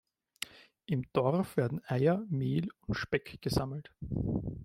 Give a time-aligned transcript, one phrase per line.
[0.87, 3.93] Im Dorf werden Eier, Mehl und Speck gesammelt.